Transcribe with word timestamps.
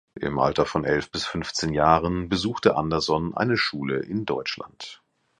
Im 0.19 0.39
Alter 0.39 0.65
von 0.65 0.83
elf 0.83 1.11
bis 1.11 1.27
fünfzehn 1.27 1.75
Jahren 1.75 2.27
besuchte 2.27 2.75
Anderson 2.75 3.37
eine 3.37 3.55
Schule 3.55 3.99
in 3.99 4.25
Deutschland. 4.25 5.03